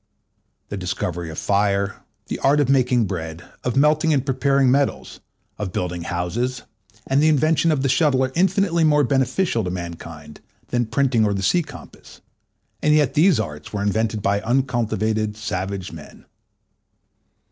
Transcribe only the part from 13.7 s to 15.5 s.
were invented by uncultivated,